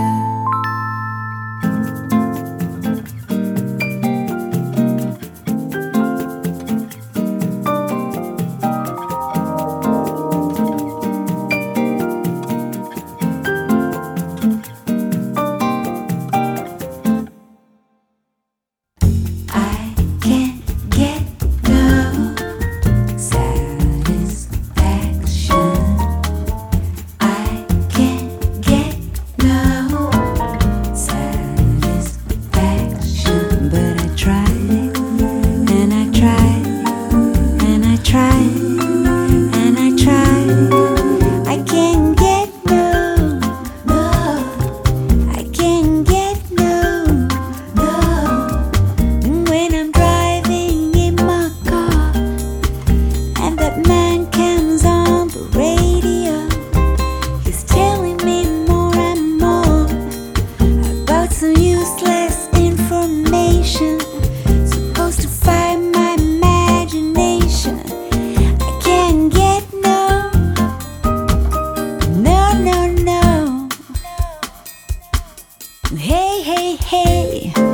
no, 72.59 72.87
no. 72.87 73.69
Hey, 75.97 76.41
hey, 76.43 76.77
hey. 76.81 77.66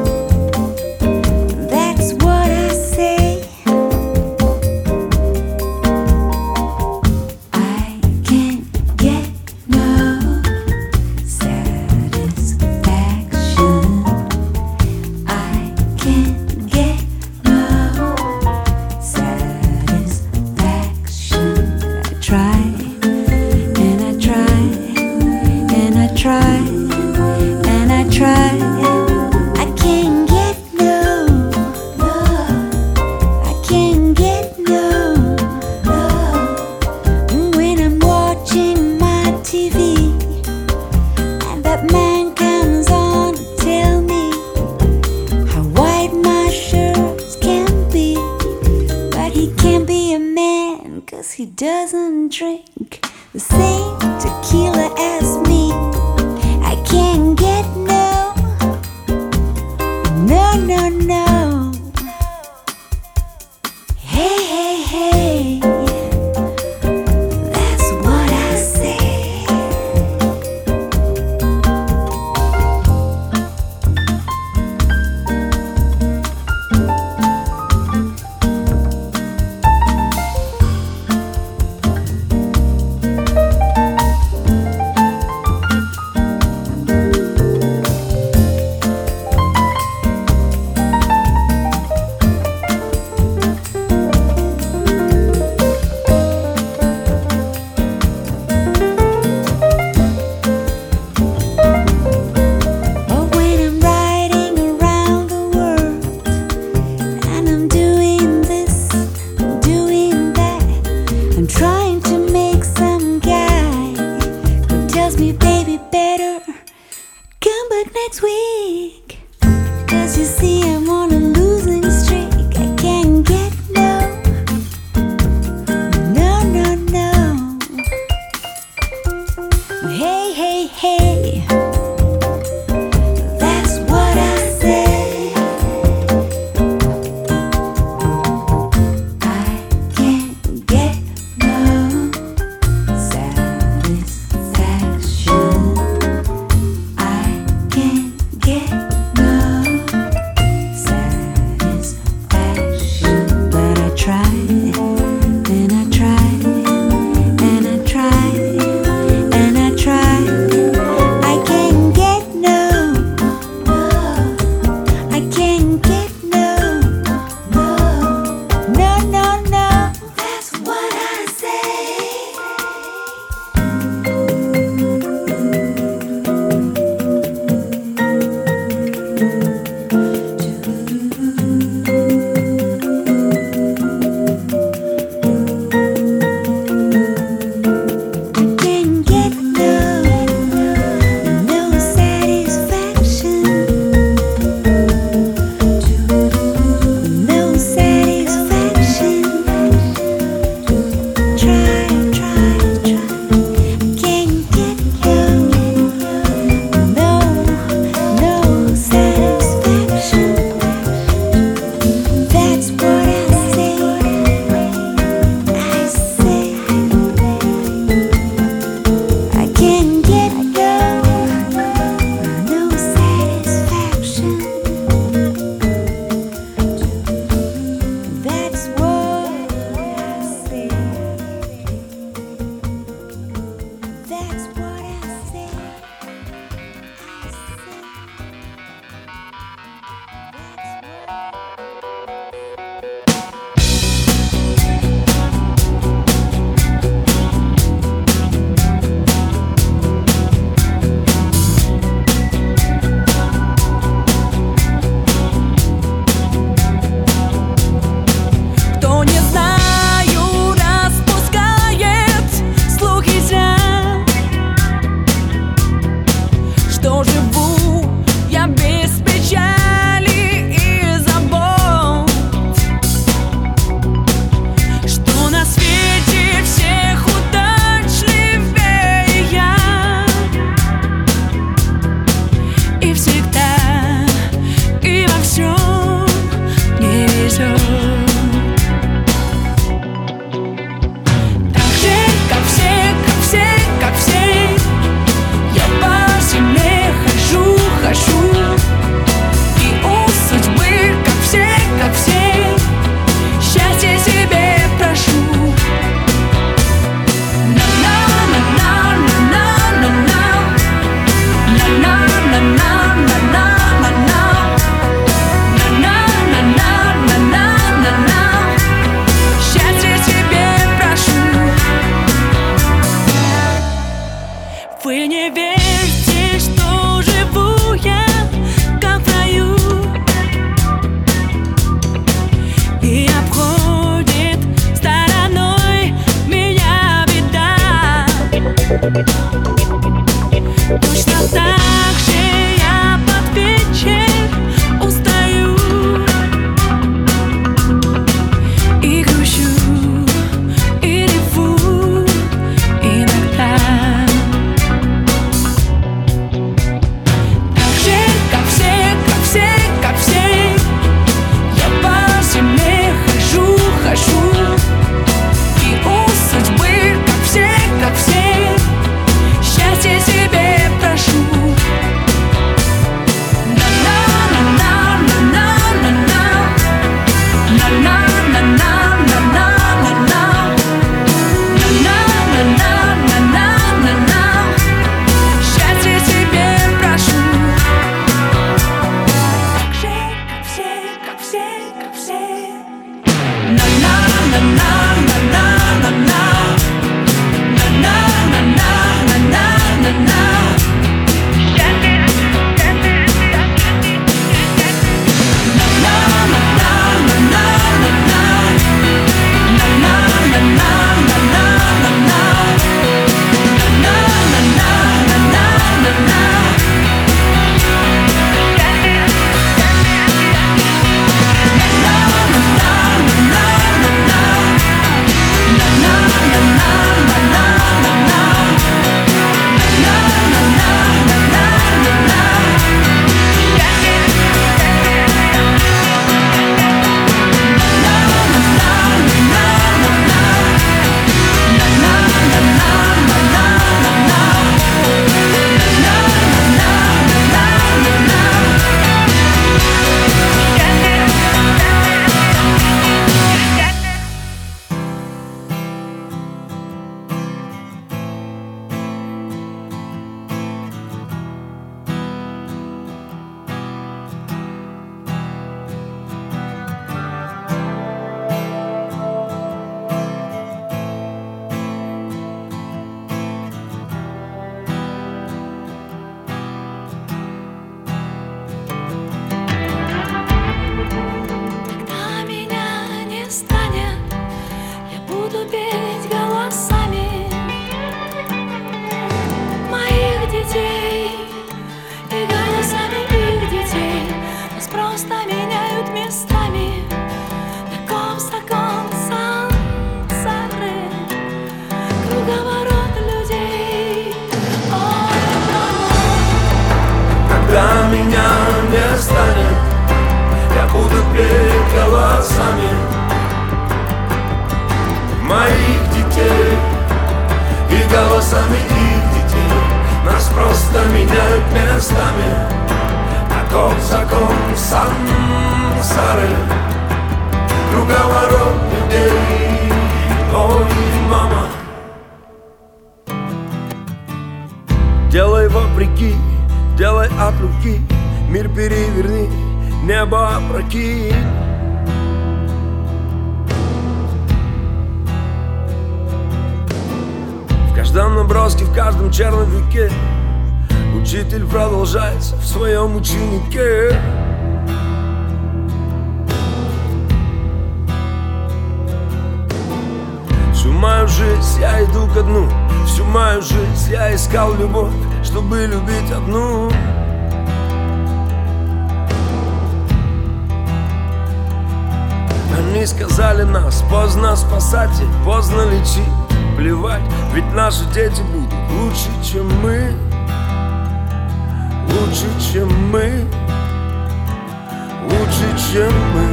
будем 585.84 585.96
мы 586.14 586.28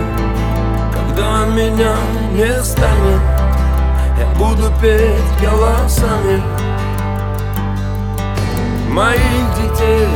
Когда 0.93 1.47
меня 1.47 1.95
не 2.33 2.63
станет 2.63 3.21
Я 4.19 4.27
буду 4.39 4.71
петь 4.81 5.41
голосами 5.41 6.43
Моих 8.89 9.55
детей. 9.57 10.09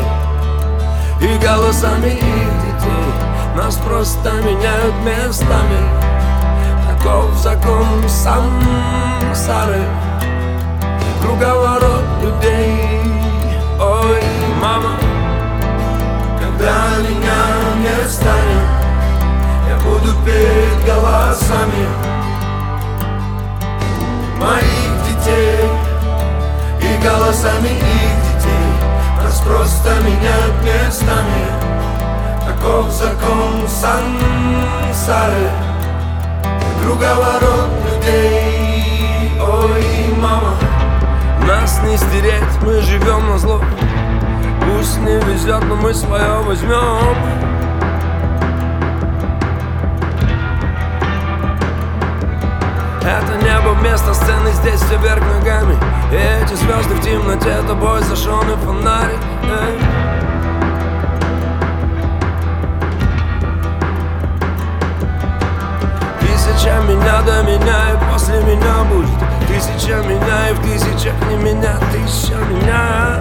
И 1.20 1.39
голосами 1.39 2.09
их 2.09 2.18
детей 2.18 3.12
Нас 3.57 3.76
просто 3.76 4.32
меняют 4.43 4.95
местами. 5.05 5.78
Таков 6.89 7.35
закон 7.37 8.09
сансары 8.09 9.82
Круговорот 11.22 12.05
людей. 12.22 13.01
Ой, 13.80 14.22
мама 14.61 14.97
Когда 16.41 16.99
меня 16.99 17.45
не 17.80 18.09
станет 18.09 18.84
буду 19.85 20.14
петь 20.24 20.87
голосами 20.87 21.87
Моих 24.39 24.95
детей 25.07 25.68
И 26.80 27.03
голосами 27.03 27.68
их 27.68 28.14
детей. 28.24 28.55
Нас 29.22 29.41
просто 29.41 29.91
меняют 30.03 30.55
местами. 30.62 31.47
Таков 32.47 32.91
закон 32.91 33.66
сансары. 33.66 35.51
Круговорот 36.82 37.70
людей. 37.87 39.32
Ой, 39.41 40.14
мама 40.20 40.55
Нас 41.47 41.80
не 41.85 41.97
стереть, 41.97 42.62
мы 42.62 42.82
живем 42.82 43.30
на 43.30 43.39
зло. 43.39 43.62
Пусть 44.61 44.99
не 44.99 45.16
везет, 45.20 45.64
но 45.64 45.76
мы 45.76 45.95
свое 45.95 46.43
возьмем. 46.43 47.43
Это 53.05 53.36
небо 53.36 53.74
вместо 53.74 54.14
сцены, 54.14 54.50
здесь 54.52 54.80
все 54.80 54.96
вверх 54.96 55.20
ногами. 55.20 55.76
И 56.11 56.16
эти 56.16 56.55
звезды 56.55 56.94
в 56.94 57.00
темноте, 57.02 57.61
тобой 57.68 58.00
зажженный 58.02 58.57
фонарик 58.57 59.20
Эй. 59.42 59.78
Тысяча 66.18 66.80
меня 66.88 67.20
до 67.20 67.42
меня 67.42 67.92
и 67.92 68.11
после 68.11 68.42
меня 68.42 68.84
будет. 68.84 69.11
Тысяча 69.48 69.96
меня 69.96 70.48
и 70.48 70.55
в 70.55 70.62
тысячах 70.62 71.12
не 71.28 71.36
меня 71.36 71.76
Тысяча 71.92 72.36
меня. 72.36 73.20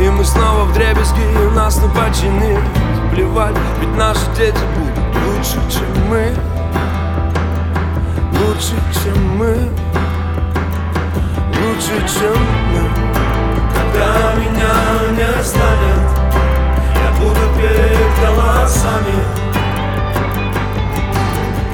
И 0.00 0.08
мы 0.10 0.24
снова 0.24 0.62
в 0.62 0.72
дребезги, 0.74 1.22
и 1.22 1.54
нас 1.56 1.82
не 1.82 1.88
починить 1.88 2.77
Плевать, 3.18 3.56
ведь 3.80 3.96
наши 3.96 4.24
дети 4.36 4.62
будут 4.76 5.26
лучше, 5.26 5.58
чем 5.68 6.08
мы. 6.08 6.32
Лучше, 8.38 8.76
чем 8.94 9.36
мы. 9.36 9.54
Лучше, 11.58 11.98
чем 12.06 12.38
мы. 12.70 12.88
Когда 13.74 14.34
меня 14.36 14.72
не 15.16 15.42
станет 15.42 16.02
Я 16.94 17.10
буду 17.18 17.40
петь 17.56 18.24
голосами 18.24 19.16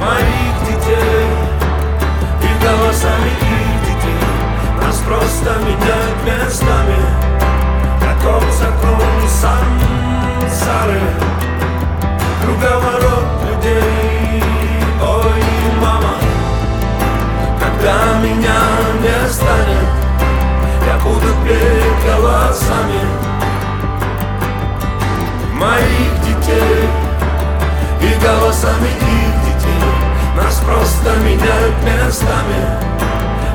Моих 0.01 0.55
детей 0.67 1.27
И 2.41 2.65
голосами 2.65 3.33
их 3.43 3.81
детей. 3.83 4.25
Нас 4.83 4.97
просто 5.07 5.51
меняют 5.61 6.19
местами. 6.25 7.01
Таков 8.01 8.45
закон 8.51 9.29
сансары 10.49 11.24
Круговорот 12.45 13.25
людей. 13.49 14.43
Ой, 15.01 15.43
мама 15.81 16.15
Когда 17.59 18.19
меня 18.21 18.61
не 19.01 19.29
станет 19.31 19.89
Я 20.87 20.99
буду 21.03 21.33
петь 21.43 22.05
голосами 22.05 23.01
Моих 25.55 26.21
детей 26.21 26.89
И 28.03 28.15
голосами 28.23 28.89
их 28.89 29.35
детей. 29.47 29.89
Нас 30.37 30.61
просто 30.67 31.19
меняют 31.21 31.75
местами 31.83 32.63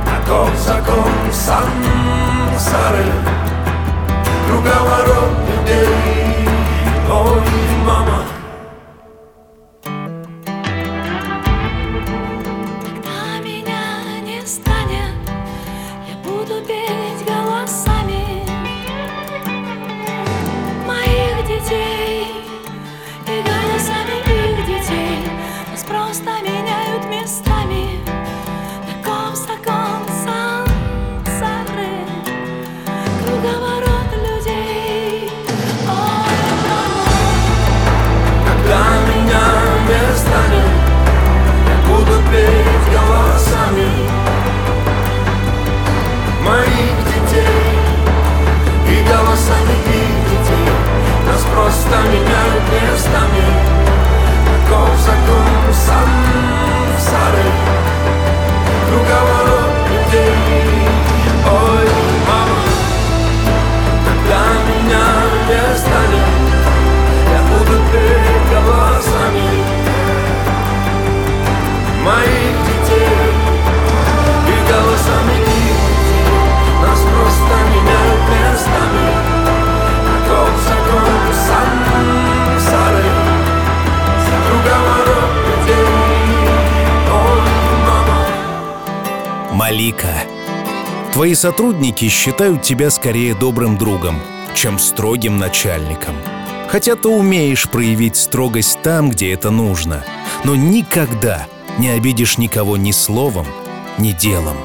Таков 0.03 0.49
закон 0.65 1.11
сансары 1.31 3.05
Круговорот 4.47 5.29
людей. 5.47 6.49
Ой, 7.07 7.43
мама 7.85 8.18
Малика. 89.80 90.25
Твои 91.13 91.34
сотрудники 91.34 92.09
считают 92.09 92.63
тебя 92.63 92.89
скорее 92.89 93.34
добрым 93.34 93.77
другом, 93.77 94.19
чем 94.53 94.77
строгим 94.77 95.38
начальником. 95.38 96.15
Хотя 96.67 96.95
ты 96.95 97.07
умеешь 97.07 97.69
проявить 97.69 98.17
строгость 98.17 98.82
там, 98.82 99.09
где 99.09 99.32
это 99.32 99.51
нужно, 99.51 100.03
но 100.43 100.53
никогда 100.53 101.47
не 101.77 101.89
обидишь 101.89 102.38
никого 102.38 102.75
ни 102.75 102.91
словом, 102.91 103.47
ни 103.97 104.11
делом. 104.11 104.57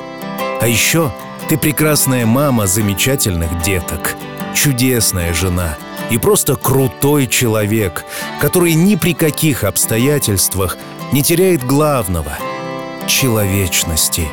А 0.60 0.66
еще 0.66 1.12
ты 1.48 1.58
прекрасная 1.58 2.26
мама 2.26 2.66
замечательных 2.66 3.62
деток, 3.62 4.16
чудесная 4.52 5.32
жена 5.32 5.76
и 6.10 6.18
просто 6.18 6.56
крутой 6.56 7.28
человек, 7.28 8.04
который 8.40 8.74
ни 8.74 8.96
при 8.96 9.14
каких 9.14 9.62
обстоятельствах 9.62 10.76
не 11.12 11.22
теряет 11.22 11.64
главного— 11.64 12.32
человечности. 13.06 14.26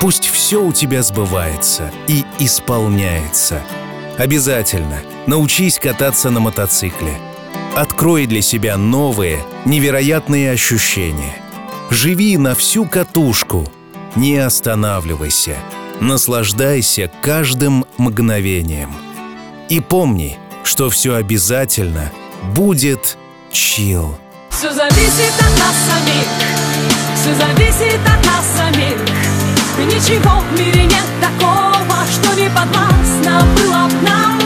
Пусть 0.00 0.26
все 0.26 0.62
у 0.62 0.72
тебя 0.72 1.02
сбывается 1.02 1.90
и 2.06 2.24
исполняется. 2.38 3.62
Обязательно 4.18 5.00
научись 5.26 5.78
кататься 5.78 6.30
на 6.30 6.40
мотоцикле. 6.40 7.18
Открой 7.74 8.26
для 8.26 8.42
себя 8.42 8.76
новые, 8.76 9.44
невероятные 9.64 10.52
ощущения. 10.52 11.36
Живи 11.90 12.36
на 12.36 12.54
всю 12.54 12.86
катушку. 12.86 13.66
Не 14.14 14.38
останавливайся. 14.38 15.56
Наслаждайся 16.00 17.10
каждым 17.22 17.86
мгновением. 17.96 18.94
И 19.68 19.80
помни, 19.80 20.38
что 20.62 20.90
все 20.90 21.14
обязательно 21.14 22.12
будет 22.54 23.16
чил. 23.50 24.18
Все 24.50 24.72
зависит 24.72 25.34
от 25.38 25.58
нас 25.58 25.76
самих 25.88 26.26
Все 27.14 27.34
зависит 27.34 28.00
от 28.06 28.26
нас 28.26 28.44
самих 28.56 29.15
И 29.78 29.84
Ничего 29.84 30.40
в 30.40 30.58
мире 30.58 30.84
нет 30.84 31.04
такого 31.20 31.96
Что 32.10 32.34
не 32.34 32.48
подвластно 32.48 33.44
было 33.56 33.88
б 33.88 34.08
нам. 34.08 34.40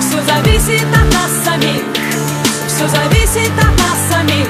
Все 0.00 0.22
зависит 0.22 0.86
от 0.88 1.12
нас 1.12 1.30
самих 1.44 1.82
Все 2.66 2.88
зависит 2.88 3.52
от 3.58 3.78
нас 3.78 3.98
самих. 4.10 4.48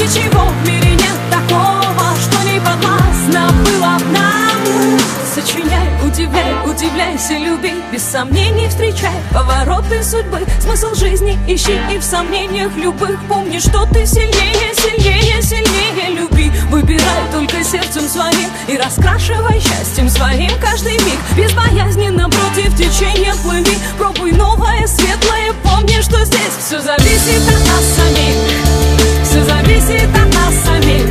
Ничего 0.00 0.44
в 0.46 0.68
мире 0.68 0.92
нет 0.92 1.18
такого 1.30 2.14
Что 2.20 2.48
не 2.48 2.60
подвластно 2.60 3.52
было 3.64 3.98
б 3.98 4.04
нам 4.12 5.17
Сочиняй, 5.38 5.88
удивляй, 6.04 6.52
удивляйся, 6.64 7.34
люби. 7.34 7.72
Без 7.92 8.02
сомнений 8.02 8.66
встречай 8.66 9.14
повороты 9.32 10.02
судьбы. 10.02 10.40
Смысл 10.60 10.92
жизни 10.96 11.38
ищи 11.46 11.78
и 11.94 11.98
в 11.98 12.02
сомнениях 12.02 12.74
любых. 12.74 13.20
Помни, 13.28 13.60
что 13.60 13.86
ты 13.86 14.04
сильнее, 14.04 14.74
сильнее, 14.74 15.40
сильнее. 15.40 16.18
Люби, 16.18 16.50
выбирай 16.70 17.22
только 17.32 17.62
сердцем 17.62 18.08
своим 18.08 18.48
И 18.66 18.76
раскрашивай 18.76 19.60
счастьем 19.60 20.08
своим 20.08 20.50
каждый 20.60 20.94
миг. 21.04 21.20
Безбоязненно 21.36 22.28
против 22.28 22.76
течения 22.76 23.34
плыви. 23.44 23.78
Пробуй 23.96 24.32
новое, 24.32 24.88
светлое, 24.88 25.52
помни, 25.62 26.00
что 26.00 26.24
здесь 26.24 26.56
Все 26.58 26.80
зависит 26.80 27.42
от 27.46 27.60
нас 27.68 27.84
самих. 27.96 29.22
Все 29.22 29.44
зависит 29.44 30.08
от 30.16 30.34
нас 30.34 30.54
самих. 30.64 31.06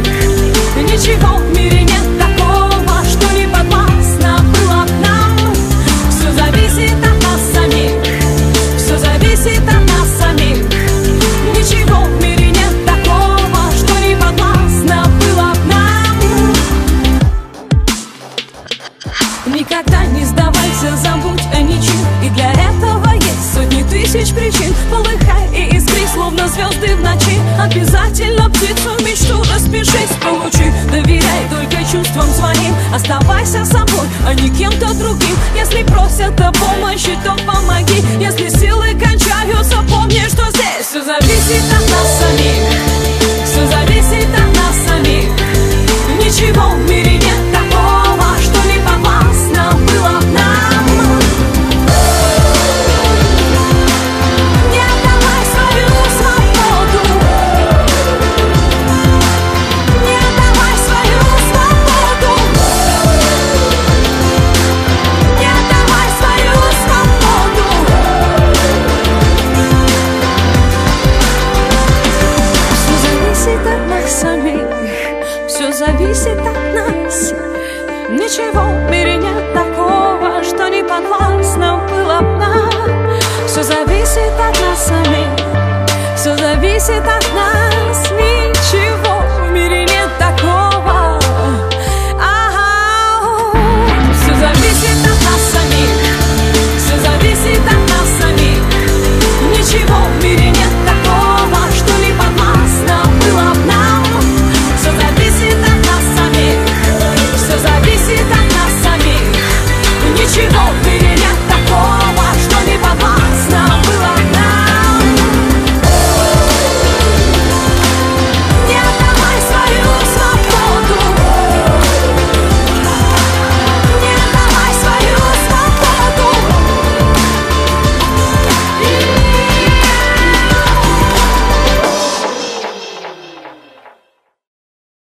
Ничего 0.91 1.37
в 1.37 1.57
мире 1.57 1.83
нет 1.83 2.16
Никогда 19.69 20.05
не 20.05 20.23
сдавайся, 20.23 20.95
забудь 20.95 21.43
о 21.53 21.61
ничем. 21.61 21.99
И 22.23 22.29
для 22.29 22.53
этого 22.53 23.13
есть 23.15 23.53
сотни 23.53 23.83
тысяч 23.83 24.33
причин. 24.33 24.73
Полыхай 24.89 25.49
и 25.53 25.75
искри, 25.75 26.07
словно 26.13 26.47
звезды 26.47 26.95
в 26.95 27.01
ночи. 27.01 27.37
Обязательно 27.59 28.49
птицу 28.49 28.91
мечту 29.03 29.43
распишись, 29.51 30.15
получи. 30.23 30.71
Доверяй 30.89 31.49
только 31.49 31.83
чувствам 31.91 32.29
своим. 32.31 32.73
Оставайся 32.95 33.65
собой, 33.65 34.07
а 34.25 34.33
не 34.35 34.49
кем-то 34.51 34.93
другим. 34.93 35.35
Если 35.53 35.83
просят 35.83 36.39
о 36.39 36.53
помощи, 36.53 37.17
то 37.25 37.35
помоги. 37.45 38.01
Если 38.21 38.47
силы 38.47 38.91
кончаются, 38.91 39.83
помни, 39.89 40.21
что 40.29 40.49
здесь 40.51 40.87
Все 40.87 41.03
зависит 41.03 41.65
от 41.73 41.89
нас 41.91 42.19
самих. 42.21 43.43
Все 43.43 43.67
зависит 43.67 44.29
от 44.33 44.55
нас 44.55 44.87
самих. 44.87 45.29
Ничего 46.23 46.69
в 46.69 46.89
мире 46.89 47.17
нет. 47.17 47.46